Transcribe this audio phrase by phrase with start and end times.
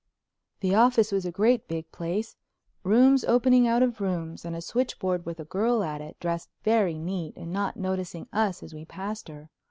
[0.61, 2.35] The office was a great big place,
[2.83, 6.97] rooms opening out of rooms, and a switchboard with a girl at it, dressed very
[6.97, 9.51] neat and not noticing us as we passed her.